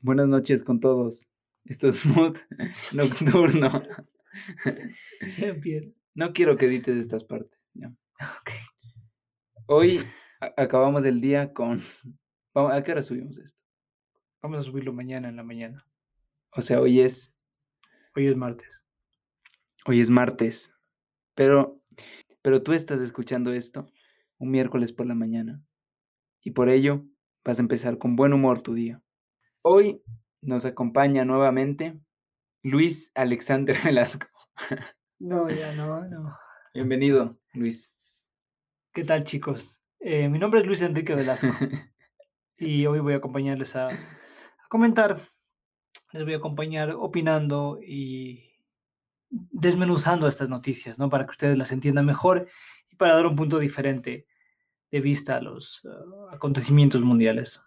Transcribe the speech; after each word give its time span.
Buenas 0.00 0.28
noches 0.28 0.62
con 0.62 0.78
todos. 0.78 1.26
Esto 1.64 1.88
es 1.88 2.04
Mood 2.06 2.36
Nocturno. 2.92 3.82
No 6.14 6.32
quiero 6.32 6.56
que 6.56 6.66
edites 6.66 6.96
estas 6.96 7.22
partes. 7.24 7.58
Ok. 7.80 8.50
Hoy 9.66 10.00
acabamos 10.56 11.04
el 11.04 11.20
día 11.20 11.52
con... 11.52 11.80
¿A 12.54 12.82
qué 12.82 12.92
hora 12.92 13.02
subimos 13.02 13.38
esto? 13.38 13.58
Vamos 14.42 14.60
a 14.60 14.62
subirlo 14.62 14.92
mañana 14.92 15.28
en 15.28 15.36
la 15.36 15.44
mañana. 15.44 15.86
O 16.52 16.62
sea, 16.62 16.80
hoy 16.80 17.00
es, 17.00 17.32
Hoy 18.16 18.26
es 18.26 18.36
martes. 18.36 18.84
hoy 19.86 20.00
es 20.00 20.10
martes. 20.10 20.72
Pero, 21.34 21.80
pero 22.42 22.62
tú 22.62 22.72
estás 22.72 23.00
escuchando 23.00 23.52
esto 23.52 23.86
un 24.38 24.50
miércoles 24.50 24.92
por 24.92 25.06
la 25.06 25.14
mañana. 25.14 25.62
Y 26.42 26.52
por 26.52 26.68
ello 26.68 27.04
vas 27.44 27.58
a 27.58 27.62
empezar 27.62 27.98
con 27.98 28.16
buen 28.16 28.32
humor 28.32 28.62
tu 28.62 28.74
día. 28.74 29.02
Hoy 29.62 30.02
nos 30.40 30.64
acompaña 30.64 31.24
nuevamente 31.24 31.98
Luis 32.62 33.10
Alexander 33.14 33.76
Velasco. 33.84 34.26
No, 35.18 35.50
ya 35.50 35.72
no, 35.74 36.04
no. 36.04 36.36
Bienvenido, 36.72 37.36
Luis. 37.54 37.92
¿Qué 38.92 39.02
tal, 39.04 39.24
chicos? 39.24 39.82
Eh, 39.98 40.28
mi 40.28 40.38
nombre 40.38 40.60
es 40.60 40.66
Luis 40.66 40.80
Enrique 40.82 41.14
Velasco 41.14 41.48
y 42.56 42.86
hoy 42.86 43.00
voy 43.00 43.14
a 43.14 43.16
acompañarles 43.16 43.74
a, 43.74 43.88
a 43.88 44.68
comentar. 44.68 45.20
Les 46.12 46.24
voy 46.24 46.34
a 46.34 46.38
acompañar 46.38 46.92
opinando 46.92 47.80
y 47.82 48.52
desmenuzando 49.28 50.28
estas 50.28 50.48
noticias, 50.48 51.00
¿no? 51.00 51.10
Para 51.10 51.26
que 51.26 51.32
ustedes 51.32 51.58
las 51.58 51.72
entiendan 51.72 52.06
mejor 52.06 52.48
y 52.88 52.96
para 52.96 53.14
dar 53.14 53.26
un 53.26 53.34
punto 53.34 53.58
diferente 53.58 54.26
de 54.90 55.00
vista 55.00 55.36
a 55.36 55.40
los 55.40 55.82
ah, 55.84 56.34
acontecimientos 56.34 57.02
mundiales. 57.02 57.60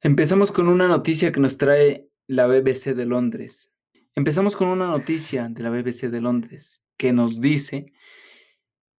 Empezamos 0.00 0.52
con 0.52 0.68
una 0.68 0.88
noticia 0.88 1.32
que 1.32 1.40
nos 1.40 1.58
trae 1.58 2.08
la 2.26 2.46
BBC 2.46 2.94
de 2.94 3.04
Londres. 3.06 3.70
Empezamos 4.14 4.56
con 4.56 4.68
una 4.68 4.86
noticia 4.86 5.48
de 5.48 5.62
la 5.62 5.70
BBC 5.70 6.08
de 6.10 6.20
Londres 6.20 6.80
que 6.96 7.12
nos 7.12 7.40
dice 7.40 7.92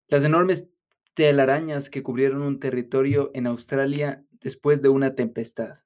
las 0.08 0.24
enormes 0.24 0.70
telarañas 1.14 1.90
que 1.90 2.04
cubrieron 2.04 2.42
un 2.42 2.60
territorio 2.60 3.32
en 3.34 3.48
Australia 3.48 4.24
después 4.42 4.82
de 4.82 4.90
una 4.90 5.16
tempestad. 5.16 5.80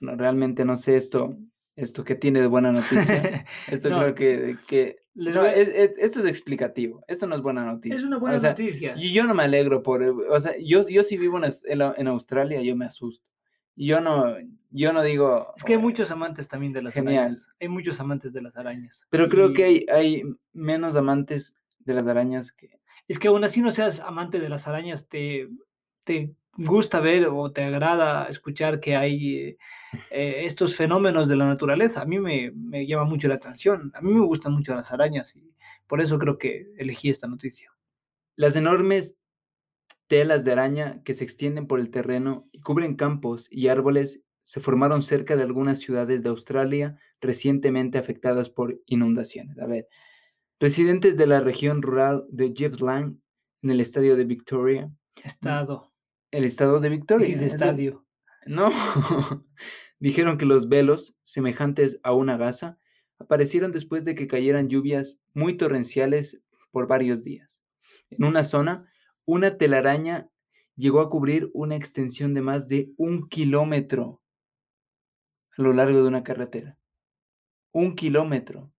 No, 0.00 0.14
realmente 0.16 0.64
no 0.64 0.76
sé 0.76 0.96
esto, 0.96 1.36
esto 1.76 2.04
que 2.04 2.14
tiene 2.14 2.40
de 2.40 2.46
buena 2.46 2.72
noticia. 2.72 3.44
Esto 3.68 3.88
No, 3.90 3.98
creo 4.14 4.14
que, 4.66 4.98
no, 5.14 5.44
es- 5.46 5.68
es- 5.68 5.98
esto 5.98 6.20
es 6.20 6.26
explicativo. 6.26 7.04
Esto 7.08 7.26
no 7.26 7.34
es 7.36 7.42
buena 7.42 7.64
noticia. 7.64 7.96
Es 7.96 8.04
una 8.04 8.16
O 8.18 8.20
buena 8.20 8.38
sea, 8.38 8.50
noticia. 8.50 8.94
y 8.96 9.12
yo 9.12 9.24
no 9.24 9.34
me 9.34 9.44
alegro 9.44 9.82
por, 9.82 10.02
o 10.02 10.40
sea, 10.40 10.52
yo, 10.62 10.86
yo 10.88 11.02
si 11.02 11.16
vivo 11.16 11.38
en, 11.42 11.50
en 11.96 12.06
Australia, 12.08 12.60
yo 12.62 12.76
me 12.76 12.84
asusto. 12.84 13.26
Yo 13.76 14.00
no, 14.00 14.36
yo 14.70 14.92
no 14.92 15.02
digo. 15.02 15.52
Es 15.56 15.64
que 15.64 15.72
hay 15.74 15.78
"Oh, 15.78 15.82
muchos 15.82 16.10
amantes 16.10 16.48
también 16.48 16.72
de 16.72 16.82
las 16.82 16.94
Genial. 16.94 17.16
arañas. 17.24 17.48
Hay 17.60 17.68
muchos 17.68 17.98
amantes 18.00 18.32
de 18.32 18.42
las 18.42 18.56
arañas. 18.56 19.06
Pero 19.10 19.28
creo 19.28 19.52
que 19.52 19.64
hay, 19.64 19.86
hay 19.92 20.22
menos 20.52 20.94
amantes 20.96 21.56
de 21.80 21.94
las 21.94 22.06
arañas 22.06 22.52
que. 22.52 22.78
Es 23.08 23.18
que 23.18 23.28
aún 23.28 23.44
así 23.44 23.60
no 23.60 23.70
seas 23.70 24.00
amante 24.00 24.40
de 24.40 24.48
las 24.48 24.66
arañas, 24.66 25.08
te, 25.08 25.48
te 26.04 26.34
gusta 26.56 27.00
ver 27.00 27.26
o 27.26 27.50
te 27.52 27.64
agrada 27.64 28.26
escuchar 28.26 28.80
que 28.80 28.96
hay 28.96 29.56
eh, 30.10 30.44
estos 30.44 30.76
fenómenos 30.76 31.28
de 31.28 31.36
la 31.36 31.46
naturaleza. 31.46 32.00
A 32.02 32.06
mí 32.06 32.18
me, 32.18 32.50
me 32.52 32.86
llama 32.86 33.04
mucho 33.04 33.28
la 33.28 33.34
atención. 33.34 33.90
A 33.94 34.00
mí 34.00 34.12
me 34.14 34.24
gustan 34.24 34.52
mucho 34.52 34.74
las 34.74 34.90
arañas 34.92 35.34
y 35.36 35.52
por 35.86 36.00
eso 36.00 36.18
creo 36.18 36.38
que 36.38 36.72
elegí 36.78 37.10
esta 37.10 37.26
noticia. 37.26 37.70
Las 38.36 38.56
enormes 38.56 39.16
telas 40.06 40.44
de 40.44 40.52
araña 40.52 41.02
que 41.04 41.14
se 41.14 41.24
extienden 41.24 41.66
por 41.66 41.80
el 41.80 41.90
terreno 41.90 42.48
y 42.52 42.60
cubren 42.60 42.94
campos 42.96 43.48
y 43.50 43.68
árboles 43.68 44.22
se 44.42 44.60
formaron 44.60 45.00
cerca 45.02 45.36
de 45.36 45.42
algunas 45.42 45.78
ciudades 45.80 46.22
de 46.22 46.28
Australia 46.28 46.98
recientemente 47.20 47.96
afectadas 47.98 48.50
por 48.50 48.78
inundaciones. 48.86 49.58
A 49.58 49.66
ver, 49.66 49.88
residentes 50.60 51.16
de 51.16 51.26
la 51.26 51.40
región 51.40 51.80
rural 51.80 52.26
de 52.28 52.52
Gippsland, 52.54 53.18
en 53.62 53.70
el 53.70 53.80
estadio 53.80 54.16
de 54.16 54.24
Victoria, 54.24 54.90
Estado. 55.22 55.92
el 56.30 56.44
estado 56.44 56.80
de 56.80 56.90
Victoria. 56.90 57.28
Es 57.28 57.40
de- 57.40 57.46
estadio. 57.46 58.04
No, 58.46 58.70
dijeron 59.98 60.36
que 60.36 60.44
los 60.44 60.68
velos, 60.68 61.16
semejantes 61.22 61.98
a 62.02 62.12
una 62.12 62.36
gasa, 62.36 62.78
aparecieron 63.18 63.72
después 63.72 64.04
de 64.04 64.14
que 64.14 64.26
cayeran 64.26 64.68
lluvias 64.68 65.18
muy 65.32 65.56
torrenciales 65.56 66.40
por 66.70 66.86
varios 66.86 67.22
días. 67.22 67.62
En 68.10 68.24
una 68.24 68.44
zona, 68.44 68.86
una 69.26 69.56
telaraña 69.56 70.28
llegó 70.76 71.00
a 71.00 71.10
cubrir 71.10 71.50
una 71.52 71.76
extensión 71.76 72.34
de 72.34 72.42
más 72.42 72.68
de 72.68 72.90
un 72.96 73.28
kilómetro 73.28 74.20
a 75.56 75.62
lo 75.62 75.72
largo 75.72 76.02
de 76.02 76.08
una 76.08 76.24
carretera. 76.24 76.76
Un 77.72 77.94
kilómetro. 77.94 78.72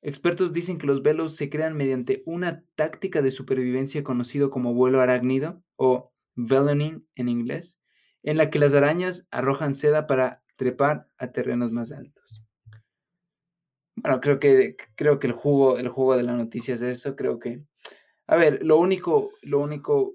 Expertos 0.00 0.52
dicen 0.52 0.78
que 0.78 0.86
los 0.86 1.02
velos 1.02 1.34
se 1.34 1.50
crean 1.50 1.76
mediante 1.76 2.22
una 2.24 2.62
táctica 2.76 3.20
de 3.20 3.30
supervivencia 3.30 4.04
conocido 4.04 4.50
como 4.50 4.74
vuelo 4.74 5.00
arácnido 5.00 5.62
o 5.76 6.12
veloning 6.36 7.06
en 7.16 7.28
inglés, 7.28 7.80
en 8.22 8.36
la 8.36 8.50
que 8.50 8.60
las 8.60 8.74
arañas 8.74 9.26
arrojan 9.30 9.74
seda 9.74 10.06
para 10.06 10.42
trepar 10.56 11.08
a 11.18 11.32
terrenos 11.32 11.72
más 11.72 11.90
altos. 11.90 12.44
Bueno, 13.96 14.20
creo 14.20 14.38
que 14.38 14.76
creo 14.94 15.18
que 15.18 15.26
el 15.26 15.32
jugo 15.32 15.76
el 15.76 15.90
de 16.18 16.22
la 16.22 16.36
noticia 16.36 16.74
es 16.74 16.82
eso, 16.82 17.16
creo 17.16 17.40
que 17.40 17.64
a 18.28 18.36
ver, 18.36 18.62
lo 18.64 18.78
único 18.78 19.32
lo 19.42 19.58
único 19.58 20.14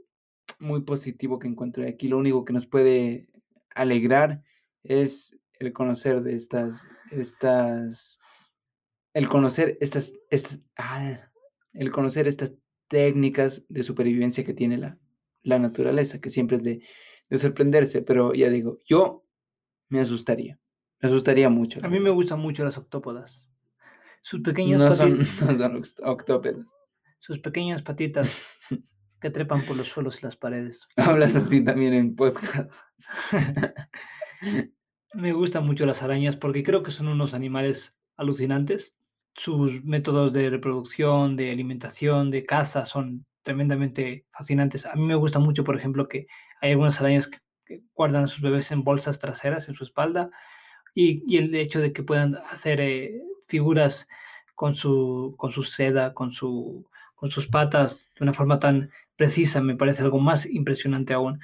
muy 0.59 0.81
positivo 0.83 1.39
que 1.39 1.47
encuentro 1.47 1.83
aquí, 1.85 2.07
lo 2.07 2.17
único 2.17 2.45
que 2.45 2.53
nos 2.53 2.65
puede 2.65 3.27
alegrar 3.75 4.43
es 4.83 5.37
el 5.59 5.73
conocer 5.73 6.21
de 6.23 6.35
estas 6.35 6.87
estas 7.11 8.19
el 9.13 9.27
conocer 9.29 9.77
estas, 9.81 10.13
estas 10.29 10.59
ah, 10.77 11.29
el 11.73 11.91
conocer 11.91 12.27
estas 12.27 12.53
técnicas 12.87 13.63
de 13.69 13.83
supervivencia 13.83 14.43
que 14.43 14.53
tiene 14.53 14.77
la, 14.77 14.97
la 15.43 15.59
naturaleza, 15.59 16.19
que 16.19 16.29
siempre 16.29 16.57
es 16.57 16.63
de, 16.63 16.83
de 17.29 17.37
sorprenderse, 17.37 18.01
pero 18.01 18.33
ya 18.33 18.49
digo, 18.49 18.77
yo 18.85 19.23
me 19.89 19.99
asustaría, 20.01 20.59
me 20.99 21.07
asustaría 21.09 21.49
mucho. 21.49 21.79
A 21.83 21.87
mí 21.89 21.99
me 21.99 22.09
gustan 22.11 22.39
mucho 22.39 22.63
las 22.63 22.77
octópodas. 22.77 23.49
Sus 24.21 24.41
pequeñas, 24.41 24.81
no 24.81 24.95
son, 24.95 25.17
no 25.41 25.57
son 25.57 25.81
oct- 25.81 26.01
octópedos. 26.03 26.67
Sus 27.23 27.39
pequeñas 27.39 27.81
patitas 27.81 28.45
que 29.21 29.29
trepan 29.29 29.65
por 29.65 29.77
los 29.77 29.87
suelos 29.87 30.19
y 30.19 30.25
las 30.25 30.35
paredes. 30.35 30.85
Hablas 30.97 31.33
así 31.37 31.63
también 31.63 31.93
en 31.93 32.17
podcast. 32.17 32.69
Me 35.13 35.31
gustan 35.31 35.65
mucho 35.65 35.85
las 35.85 36.03
arañas 36.03 36.35
porque 36.35 36.63
creo 36.63 36.83
que 36.83 36.91
son 36.91 37.07
unos 37.07 37.33
animales 37.33 37.95
alucinantes. 38.17 38.93
Sus 39.35 39.85
métodos 39.85 40.33
de 40.33 40.49
reproducción, 40.49 41.37
de 41.37 41.49
alimentación, 41.49 42.29
de 42.29 42.45
caza 42.45 42.85
son 42.85 43.25
tremendamente 43.41 44.25
fascinantes. 44.33 44.85
A 44.85 44.95
mí 44.95 45.03
me 45.03 45.15
gusta 45.15 45.39
mucho, 45.39 45.63
por 45.63 45.77
ejemplo, 45.77 46.09
que 46.09 46.27
hay 46.59 46.71
algunas 46.71 46.99
arañas 46.99 47.29
que, 47.29 47.39
guardan 47.93 48.25
a 48.25 48.27
sus 48.27 48.41
bebés 48.41 48.69
en 48.71 48.83
bolsas 48.83 49.19
traseras 49.19 49.69
en 49.69 49.75
su 49.75 49.85
espalda 49.85 50.29
y, 50.93 51.23
y 51.25 51.37
el 51.37 51.55
hecho 51.55 51.79
de 51.79 51.93
que 51.93 52.03
puedan 52.03 52.35
hacer 52.35 52.81
eh, 52.81 53.21
figuras 53.47 54.09
con 54.55 54.75
su, 54.75 55.35
con 55.37 55.51
su 55.51 55.63
seda, 55.63 56.13
con, 56.13 56.33
su, 56.33 56.85
con 57.23 57.29
sus 57.29 57.47
patas 57.47 58.09
de 58.19 58.23
una 58.25 58.33
forma 58.33 58.59
tan 58.59 58.89
precisa 59.15 59.61
me 59.61 59.77
parece 59.77 60.01
algo 60.03 60.19
más 60.19 60.45
impresionante 60.45 61.13
aún. 61.13 61.39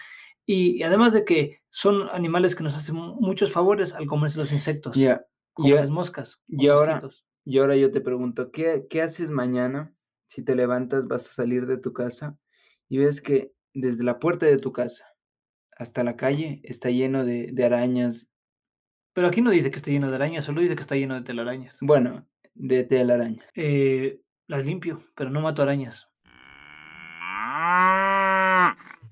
Y, 0.45 0.71
y 0.77 0.83
además 0.83 1.13
de 1.13 1.23
que 1.23 1.61
son 1.69 2.09
animales 2.11 2.53
que 2.53 2.63
nos 2.65 2.75
hacen 2.75 2.95
mu- 2.95 3.15
muchos 3.21 3.53
favores 3.53 3.93
al 3.93 4.05
comerse 4.05 4.39
los 4.39 4.51
insectos, 4.51 4.97
Ya, 4.97 5.25
como 5.53 5.73
las 5.73 5.89
moscas. 5.89 6.37
y 6.49 6.67
ahora- 6.67 7.01
y 7.45 7.59
ahora 7.59 7.77
yo 7.77 7.91
te 7.91 8.01
pregunto, 8.01 8.51
¿qué, 8.51 8.87
¿qué 8.89 9.01
haces 9.01 9.29
mañana 9.31 9.93
si 10.27 10.43
te 10.43 10.53
levantas, 10.53 11.07
vas 11.07 11.29
a 11.29 11.33
salir 11.33 11.65
de 11.65 11.77
tu 11.77 11.93
casa 11.93 12.37
y 12.89 12.97
ves 12.97 13.21
que 13.21 13.53
desde 13.73 14.03
la 14.03 14.19
puerta 14.19 14.45
de 14.47 14.57
tu 14.57 14.73
casa 14.73 15.05
hasta 15.77 16.03
la 16.03 16.17
calle 16.17 16.59
está 16.65 16.89
lleno 16.89 17.23
de, 17.23 17.51
de 17.53 17.63
arañas, 17.63 18.27
Pero 19.13 19.27
aquí 19.27 19.41
no 19.41 19.49
dice 19.51 19.71
que 19.71 19.77
está 19.77 19.91
lleno 19.91 20.09
de 20.09 20.15
arañas, 20.17 20.43
solo 20.43 20.59
dice 20.59 20.75
que 20.75 20.81
está 20.81 20.95
lleno 20.97 21.15
de 21.15 21.21
telarañas. 21.21 21.77
bueno, 21.79 22.27
de 22.53 22.83
telarañas? 22.83 23.45
Eh, 23.55 24.19
las 24.49 24.65
limpio, 24.65 24.99
pero 25.15 25.29
no 25.29 25.41
mato 25.41 25.61
arañas. 25.61 26.07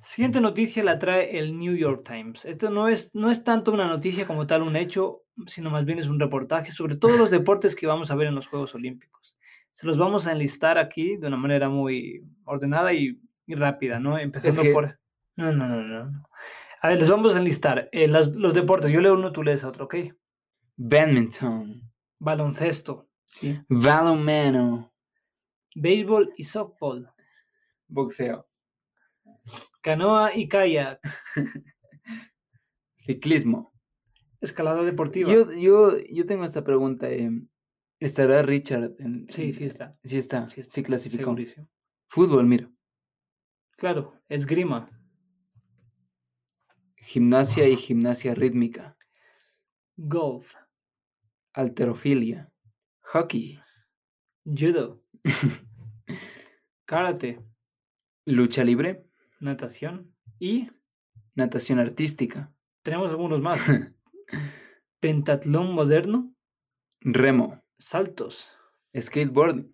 Siguiente 0.03 0.41
noticia 0.41 0.83
la 0.83 0.97
trae 0.99 1.37
el 1.37 1.57
New 1.57 1.75
York 1.75 2.03
Times. 2.07 2.45
Esto 2.45 2.69
no 2.69 2.87
es, 2.87 3.13
no 3.13 3.29
es 3.29 3.43
tanto 3.43 3.71
una 3.71 3.87
noticia 3.87 4.25
como 4.25 4.47
tal, 4.47 4.61
un 4.63 4.75
hecho, 4.75 5.21
sino 5.47 5.69
más 5.69 5.85
bien 5.85 5.99
es 5.99 6.07
un 6.07 6.19
reportaje 6.19 6.71
sobre 6.71 6.95
todos 6.95 7.17
los 7.17 7.29
deportes 7.29 7.75
que 7.75 7.87
vamos 7.87 8.09
a 8.09 8.15
ver 8.15 8.27
en 8.27 8.35
los 8.35 8.47
Juegos 8.47 8.73
Olímpicos. 8.73 9.37
Se 9.71 9.85
los 9.85 9.97
vamos 9.97 10.25
a 10.25 10.31
enlistar 10.31 10.77
aquí 10.77 11.17
de 11.17 11.27
una 11.27 11.37
manera 11.37 11.69
muy 11.69 12.23
ordenada 12.45 12.93
y, 12.93 13.19
y 13.45 13.55
rápida, 13.55 13.99
¿no? 13.99 14.17
Empezando 14.17 14.61
que- 14.61 14.71
por... 14.71 14.97
No, 15.35 15.51
no, 15.51 15.67
no, 15.67 15.81
no. 15.83 16.05
no. 16.09 16.23
A 16.81 16.87
ver, 16.87 16.99
les 16.99 17.09
vamos 17.09 17.35
a 17.35 17.39
enlistar 17.39 17.89
eh, 17.91 18.07
las- 18.07 18.31
los 18.33 18.53
deportes. 18.55 18.91
Yo 18.91 19.01
leo 19.01 19.13
uno, 19.13 19.31
tú 19.31 19.43
lees 19.43 19.63
otro, 19.63 19.85
¿ok? 19.85 19.95
Badminton, 20.77 21.81
Baloncesto, 22.19 23.09
¿sí? 23.25 23.59
balonmano, 23.67 24.93
béisbol 25.81 26.33
y 26.37 26.43
softball, 26.43 27.09
boxeo, 27.87 28.47
canoa 29.81 30.35
y 30.35 30.47
kayak, 30.47 30.99
Ciclismo. 33.05 33.71
Escalada 34.41 34.83
deportiva. 34.83 35.31
Yo, 35.31 35.51
yo, 35.53 35.97
yo 35.99 36.25
tengo 36.25 36.43
esta 36.43 36.63
pregunta. 36.63 37.09
em, 37.09 37.47
¿Estará 37.99 38.41
Richard? 38.41 38.93
en- 38.99 39.25
Sí, 39.29 39.43
en- 39.43 39.53
sí 39.53 39.63
está. 39.65 39.97
Sí 40.03 40.17
está, 40.17 40.49
Sí 40.49 40.55
sí, 40.55 40.61
está, 40.61 40.83
clasificó. 40.83 41.23
Segurísimo. 41.23 41.69
Fútbol, 42.09 42.45
mira. 42.45 42.69
Claro, 43.77 44.13
esgrima, 44.27 44.87
Gimnasia 46.97 47.67
y 47.69 47.77
gimnasia 47.77 48.35
rítmica. 48.35 48.97
golf, 49.95 50.53
Alterofilia. 51.53 52.51
Hockey. 53.13 53.59
judo, 54.45 55.01
karate, 56.87 57.39
Lucha 58.25 58.63
libre. 58.63 59.05
natación 59.39 60.15
y 60.39 60.69
Natación 61.35 61.77
artística. 61.79 62.51
tenemos 62.81 63.11
algunos 63.11 63.39
más. 63.41 63.61
Pentatlón 64.99 65.73
moderno, 65.73 66.33
Remo. 67.01 67.61
saltos, 67.77 68.47
Skateboard. 68.99 69.65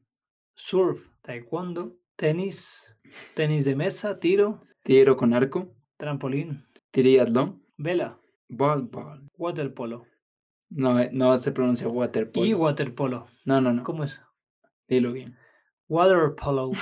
surf, 0.56 1.02
taekwondo, 1.22 1.96
tenis, 2.18 2.98
tenis 3.34 3.64
de 3.64 3.76
mesa, 3.76 4.20
tiro, 4.20 4.62
Tiro 4.84 5.16
con 5.16 5.34
arco. 5.34 5.74
trampolín, 5.98 6.66
Triatlón. 6.92 7.64
vela, 7.78 8.20
Ball 8.50 8.82
ball. 8.84 9.30
waterpolo 9.38 10.06
No, 10.70 11.00
eh, 11.00 11.10
no 11.14 11.38
se 11.38 11.52
pronuncia 11.54 11.88
waterpolo. 11.88 12.46
y 12.46 12.54
waterpolo. 12.54 13.28
No, 13.46 13.62
no, 13.62 13.72
no. 13.72 13.84
¿Cómo 13.84 14.04
es? 14.04 14.20
Dilo 14.90 15.14
bien. 15.14 15.38
Waterpolo. 15.90 16.72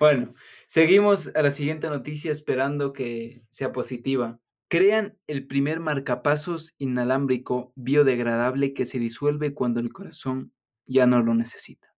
Bueno, 0.00 0.34
seguimos 0.66 1.30
a 1.34 1.42
la 1.42 1.50
siguiente 1.50 1.88
noticia 1.88 2.32
esperando 2.32 2.94
que 2.94 3.42
sea 3.50 3.70
positiva. 3.70 4.38
Crean 4.68 5.18
el 5.26 5.46
primer 5.46 5.78
marcapasos 5.78 6.74
inalámbrico 6.78 7.72
biodegradable 7.76 8.72
que 8.72 8.86
se 8.86 8.98
disuelve 8.98 9.52
cuando 9.52 9.80
el 9.80 9.92
corazón 9.92 10.52
ya 10.86 11.06
no 11.06 11.22
lo 11.22 11.34
necesita. 11.34 11.94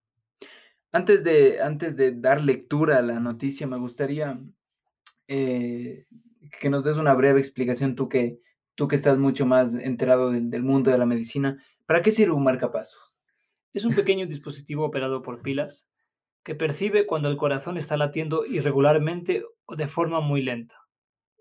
Antes 0.90 1.22
de, 1.22 1.62
antes 1.62 1.96
de 1.96 2.12
dar 2.12 2.40
lectura 2.40 2.98
a 2.98 3.02
la 3.02 3.20
noticia, 3.20 3.68
me 3.68 3.78
gustaría 3.78 4.40
eh, 5.28 6.06
que 6.60 6.70
nos 6.70 6.82
des 6.82 6.96
una 6.96 7.14
breve 7.14 7.38
explicación, 7.38 7.94
tú 7.94 8.08
que, 8.08 8.40
tú 8.74 8.88
que 8.88 8.96
estás 8.96 9.16
mucho 9.16 9.46
más 9.46 9.74
enterado 9.74 10.32
del, 10.32 10.50
del 10.50 10.64
mundo 10.64 10.90
de 10.90 10.98
la 10.98 11.06
medicina. 11.06 11.62
¿Para 11.86 12.02
qué 12.02 12.10
sirve 12.12 12.32
un 12.32 12.44
marcapasos? 12.44 13.18
Es 13.74 13.84
un 13.84 13.94
pequeño 13.94 14.26
dispositivo 14.26 14.84
operado 14.84 15.22
por 15.22 15.40
pilas 15.42 15.88
que 16.44 16.54
percibe 16.54 17.06
cuando 17.06 17.28
el 17.28 17.36
corazón 17.36 17.76
está 17.78 17.96
latiendo 17.96 18.44
irregularmente 18.44 19.44
o 19.64 19.76
de 19.76 19.88
forma 19.88 20.20
muy 20.20 20.42
lenta. 20.42 20.76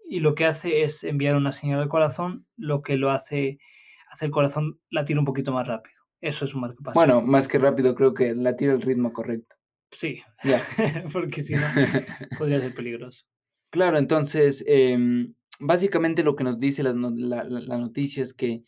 Y 0.08 0.20
lo 0.20 0.36
que 0.36 0.46
hace 0.46 0.84
es 0.84 1.04
enviar 1.04 1.36
una 1.36 1.52
señal 1.52 1.82
al 1.82 1.90
corazón, 1.90 2.46
lo 2.58 2.82
que 2.82 2.98
lo 2.98 3.10
hace 3.12 3.60
hace 4.12 4.26
el 4.26 4.32
corazón 4.32 4.80
latir 4.90 5.18
un 5.18 5.26
poquito 5.26 5.54
más 5.54 5.68
rápido. 5.68 5.96
Eso 6.20 6.44
es 6.46 6.54
un 6.54 6.62
marcapasos. 6.62 6.94
Bueno, 6.96 7.22
más 7.22 7.48
que 7.48 7.58
rápido, 7.58 7.96
creo 7.96 8.14
que 8.14 8.36
latir 8.36 8.70
el 8.70 8.82
ritmo 8.82 9.14
correcto. 9.14 9.56
sí, 9.92 10.22
Ya. 10.44 10.62
porque 11.14 11.42
si 11.42 11.54
no 11.56 11.62
podría 12.38 12.60
ser 12.60 12.74
peligroso. 12.76 13.24
Claro, 13.72 13.98
entonces, 13.98 14.64
em, 14.68 15.34
básicamente 15.60 16.24
lo 16.24 16.36
que 16.36 16.44
nos 16.44 16.60
dice 16.60 16.84
la, 16.84 16.92
la- 16.94 17.44
la 17.46 17.78
noticia 17.78 18.22
es 18.24 18.34
que 18.34 18.64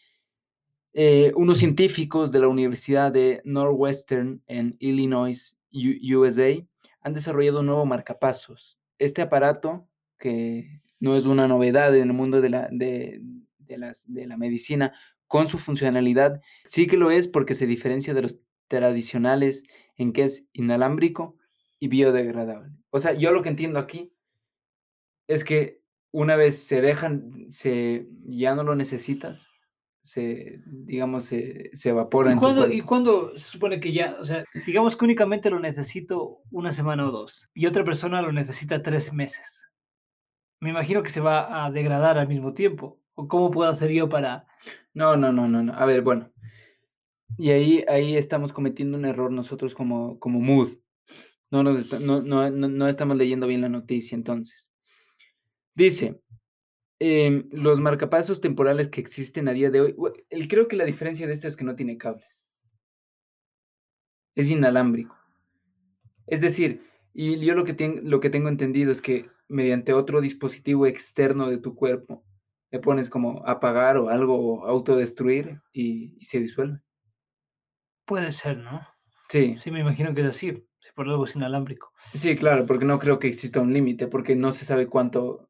eh, 0.94 1.32
unos 1.36 1.58
científicos 1.58 2.32
de 2.32 2.40
la 2.40 2.48
Universidad 2.48 3.12
de 3.12 3.42
Northwestern 3.46 4.42
en 4.48 4.76
Illinois, 4.80 5.58
USA, 5.72 6.64
han 7.02 7.14
desarrollado 7.14 7.62
un 7.62 7.66
nuevo 7.66 7.86
marcapasos. 7.86 8.78
Este 9.00 9.22
aparato, 9.22 9.88
que 10.20 10.82
no 11.00 11.16
es 11.16 11.26
una 11.26 11.48
novedad 11.48 11.96
en 11.96 12.10
el 12.10 12.14
mundo 12.14 12.42
de 12.42 12.50
la, 12.50 12.70
de 12.72 14.28
la 14.28 14.38
medicina, 14.38 14.94
con 15.28 15.48
su 15.48 15.58
funcionalidad, 15.58 16.42
sí 16.66 16.86
que 16.86 16.96
lo 16.96 17.10
es 17.10 17.28
porque 17.28 17.56
se 17.56 17.66
diferencia 17.66 18.14
de 18.14 18.22
los 18.22 18.40
tradicionales 18.68 19.64
en 19.98 20.14
que 20.14 20.24
es 20.26 20.48
inalámbrico 20.54 21.38
y 21.80 21.88
biodegradable. 21.88 22.72
O 22.92 23.00
sea, 23.00 23.14
yo 23.14 23.32
lo 23.32 23.42
que 23.42 23.50
entiendo 23.50 23.80
aquí 23.80 24.14
es 25.28 25.44
que 25.44 25.82
una 26.12 26.36
vez 26.36 26.60
se 26.60 26.82
dejan, 26.82 27.48
se, 27.50 28.08
ya 28.26 28.54
no 28.54 28.64
lo 28.64 28.76
necesitas, 28.76 29.50
se, 30.04 30.62
digamos, 30.66 31.24
se, 31.26 31.72
se 31.74 31.90
evapora 31.90 32.34
¿Y 32.34 32.36
cuándo. 32.36 32.72
¿Y 32.72 32.82
cuándo 32.82 33.38
se 33.38 33.52
supone 33.52 33.80
que 33.80 33.94
ya, 33.94 34.18
o 34.20 34.26
sea, 34.26 34.44
digamos 34.66 34.98
que 34.98 35.06
únicamente 35.06 35.50
lo 35.50 35.60
necesito 35.60 36.42
una 36.52 36.72
semana 36.72 37.08
o 37.08 37.12
dos 37.12 37.50
y 37.54 37.66
otra 37.66 37.84
persona 37.84 38.22
lo 38.22 38.32
necesita 38.32 38.84
tres 38.84 39.14
meses? 39.14 39.70
Me 40.60 40.70
imagino 40.70 41.04
que 41.04 41.10
se 41.10 41.22
va 41.22 41.66
a 41.66 41.72
degradar 41.72 42.18
al 42.18 42.28
mismo 42.28 42.54
tiempo. 42.54 43.00
¿O 43.16 43.28
cómo 43.28 43.52
puedo 43.52 43.70
hacer 43.70 43.92
yo 43.92 44.10
para...? 44.10 44.46
No, 44.94 45.16
no, 45.16 45.32
no, 45.32 45.48
no, 45.48 45.62
no. 45.62 45.74
A 45.74 45.86
ver, 45.86 46.02
bueno. 46.02 46.32
Y 47.38 47.52
ahí, 47.52 47.84
ahí 47.88 48.16
estamos 48.16 48.54
cometiendo 48.54 48.98
un 48.98 49.06
error 49.06 49.32
nosotros 49.32 49.74
como, 49.74 50.20
como 50.20 50.40
mood. 50.40 50.78
No, 51.52 51.64
nos 51.64 52.00
no, 52.02 52.22
no, 52.22 52.50
no, 52.50 52.68
no 52.68 52.88
estamos 52.88 53.18
leyendo 53.18 53.46
bien 53.46 53.62
la 53.62 53.70
noticia, 53.70 54.16
entonces. 54.16 54.72
Dice, 55.76 56.22
em, 57.06 57.50
los 57.52 57.80
marcapasos 57.82 58.40
temporales 58.40 58.88
que 58.90 59.02
existen 59.02 59.48
a 59.50 59.52
día 59.54 59.70
de 59.70 59.82
hoy, 59.82 59.96
el- 60.30 60.48
creo 60.48 60.68
que 60.70 60.76
la 60.78 60.86
diferencia 60.86 61.28
de 61.28 61.34
esto 61.34 61.48
es 61.50 61.56
que 61.58 61.66
no 61.66 61.76
tiene 61.76 61.98
cables. 61.98 62.44
Es 64.36 64.50
inalámbrico. 64.50 65.16
Es 66.28 66.42
decir, 66.42 66.84
y 67.14 67.40
yo 67.46 67.54
lo 67.56 67.66
que, 67.66 67.74
ten- 67.74 68.10
lo 68.10 68.20
que 68.20 68.30
tengo 68.30 68.50
entendido 68.50 68.92
es 68.92 69.02
que 69.02 69.30
mediante 69.50 69.94
otro 69.94 70.22
dispositivo 70.22 70.88
externo 70.88 71.50
de 71.50 71.58
tu 71.58 71.76
cuerpo, 71.76 72.24
le 72.72 72.80
pones 72.80 73.10
como 73.10 73.44
apagar 73.46 73.98
o 73.98 74.10
algo, 74.10 74.66
autodestruir 74.66 75.62
y, 75.74 76.16
y 76.20 76.26
se 76.26 76.40
disuelve. 76.40 76.80
Puede 78.06 78.32
ser, 78.32 78.58
¿no? 78.58 78.82
Sí, 79.30 79.58
Sí, 79.62 79.72
me 79.72 79.82
imagino 79.82 80.14
que 80.14 80.22
es 80.22 80.28
así. 80.28 80.52
Si 80.80 80.92
por 80.96 81.08
algo 81.08 81.26
es 81.26 81.36
inalámbrico. 81.36 81.92
sí, 82.14 82.36
claro, 82.38 82.66
porque 82.66 82.86
no 82.86 83.00
creo 83.00 83.20
que 83.20 83.28
exista 83.28 83.62
un 83.62 83.74
límite, 83.74 84.08
porque 84.08 84.36
no 84.36 84.52
se 84.52 84.66
sabe 84.66 84.88
cuánto 84.88 85.50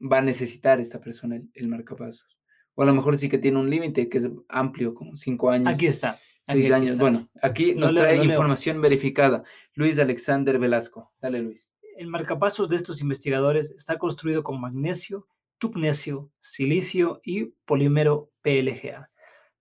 va 0.00 0.18
a 0.18 0.22
necesitar 0.22 0.80
esta 0.80 1.00
persona 1.00 1.36
el, 1.36 1.50
el 1.54 1.68
marcapasos. 1.68 2.38
O 2.74 2.82
a 2.82 2.86
lo 2.86 2.94
mejor 2.94 3.16
sí 3.18 3.28
que 3.28 3.38
tiene 3.38 3.58
un 3.58 3.70
límite 3.70 4.08
que 4.08 4.18
es 4.18 4.28
amplio, 4.48 4.94
como 4.94 5.14
cinco 5.14 5.50
años, 5.50 5.68
Aquí 5.72 5.86
está. 5.86 6.10
aquí- 6.46 6.62
seis 6.62 6.64
aquí 6.66 6.72
años. 6.74 6.90
está. 6.92 7.02
Bueno, 7.02 7.28
aquí 7.40 7.74
nos 7.74 7.94
trae 7.94 8.22
información 8.24 8.80
verificada. 8.80 9.44
Luis 9.74 9.98
Alexander 9.98 10.58
Velasco. 10.58 11.12
Dale, 11.20 11.40
Luis. 11.40 11.70
El 11.96 12.08
marcapasos 12.08 12.68
de 12.68 12.76
estos 12.76 13.00
investigadores 13.00 13.70
está 13.76 13.98
construido 13.98 14.42
con 14.42 14.60
magnesio, 14.60 15.28
tupnesio, 15.58 16.30
silicio 16.40 17.20
y 17.22 17.44
polímero 17.64 18.30
PLGA. 18.42 19.10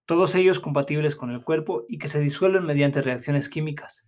Todos 0.05 0.33
ellos 0.35 0.59
compatibles 0.59 1.15
con 1.15 1.29
el 1.29 1.43
cuerpo 1.43 1.85
y 1.87 1.99
que 1.99 2.07
se 2.07 2.19
disuelven 2.19 2.65
mediante 2.65 3.01
reacciones 3.03 3.47
químicas. 3.47 4.03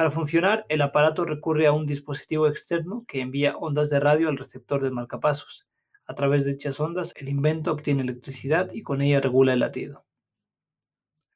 Para 0.00 0.12
funcionar, 0.12 0.64
el 0.70 0.80
aparato 0.80 1.26
recurre 1.26 1.66
a 1.66 1.72
un 1.72 1.84
dispositivo 1.84 2.46
externo 2.46 3.04
que 3.06 3.20
envía 3.20 3.58
ondas 3.58 3.90
de 3.90 4.00
radio 4.00 4.30
al 4.30 4.38
receptor 4.38 4.82
del 4.82 4.92
marcapasos. 4.92 5.66
A 6.06 6.14
través 6.14 6.46
de 6.46 6.52
dichas 6.52 6.80
ondas, 6.80 7.12
el 7.16 7.28
invento 7.28 7.70
obtiene 7.70 8.00
electricidad 8.00 8.72
y 8.72 8.80
con 8.80 9.02
ella 9.02 9.20
regula 9.20 9.52
el 9.52 9.60
latido. 9.60 10.06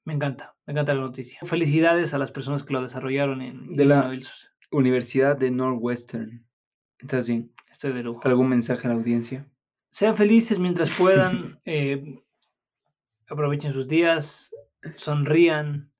Me 0.06 0.14
encanta, 0.14 0.56
me 0.64 0.72
encanta 0.72 0.94
la 0.94 1.02
noticia. 1.02 1.40
Felicidades 1.42 2.14
a 2.14 2.18
las 2.18 2.32
personas 2.32 2.62
que 2.62 2.72
lo 2.72 2.80
desarrollaron 2.80 3.42
en 3.42 3.76
De 3.76 3.84
la-. 3.84 4.10
Universidad 4.70 5.36
de 5.36 5.50
Northwestern. 5.50 6.46
¿Estás 6.98 7.26
bien? 7.28 7.52
Estoy 7.70 7.92
de 7.92 8.02
lujo. 8.02 8.22
¿Algún 8.26 8.48
mensaje 8.48 8.86
a 8.86 8.92
la 8.92 8.96
audiencia? 8.96 9.46
Sean 9.90 10.16
felices 10.16 10.58
mientras 10.58 10.88
puedan, 10.96 11.60
eh, 11.66 12.18
aprovechen 13.28 13.74
sus 13.74 13.86
días, 13.86 14.50
sonrían. 14.96 15.90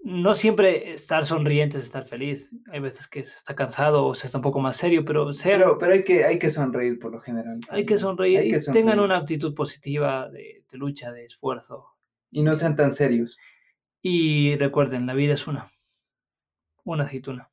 No 0.00 0.34
siempre 0.34 0.92
estar 0.92 1.24
sonriente 1.24 1.78
es 1.78 1.84
estar 1.84 2.06
feliz. 2.06 2.52
Hay 2.70 2.80
veces 2.80 3.08
que 3.08 3.24
se 3.24 3.36
está 3.36 3.54
cansado 3.54 4.06
o 4.06 4.14
se 4.14 4.26
está 4.26 4.38
un 4.38 4.42
poco 4.42 4.60
más 4.60 4.76
serio, 4.76 5.04
pero 5.04 5.32
sean, 5.34 5.58
Pero, 5.58 5.78
pero 5.78 5.92
hay, 5.92 6.04
que, 6.04 6.24
hay 6.24 6.38
que 6.38 6.50
sonreír 6.50 6.98
por 6.98 7.12
lo 7.12 7.20
general. 7.20 7.64
hay 7.68 7.84
que 7.84 7.98
sonreír 7.98 8.38
Hay 8.38 8.48
y 8.48 8.50
que 8.50 8.60
tengan 8.72 8.96
sonreír. 8.96 9.00
una 9.00 9.16
actitud 9.18 9.54
positiva 9.54 10.28
de, 10.30 10.64
de 10.70 10.78
lucha, 10.78 11.12
de 11.12 11.24
esfuerzo. 11.24 11.86
Y 12.30 12.42
no 12.42 12.54
sean 12.54 12.76
tan 12.76 12.92
serios. 12.92 13.38
Y 14.00 14.56
recuerden, 14.56 15.06
la 15.06 15.14
vida 15.14 15.34
es 15.34 15.46
una, 15.46 15.70
una 16.84 17.04
aceituna. 17.04 17.50